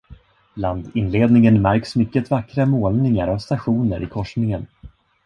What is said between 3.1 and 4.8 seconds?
av stationer i korsningen.